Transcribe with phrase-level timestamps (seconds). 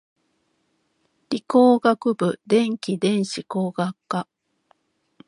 [1.29, 4.27] 理工学部電気電子工学科